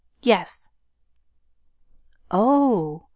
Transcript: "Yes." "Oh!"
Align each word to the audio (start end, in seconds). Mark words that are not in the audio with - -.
"Yes." 0.23 0.71
"Oh!" 2.31 3.05